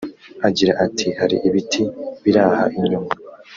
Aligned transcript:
Agira 0.47 0.71
ati 0.85 1.07
"Hari 1.19 1.35
ibiti 1.47 1.83
biraha 2.23 2.63
inyuma 2.79 3.11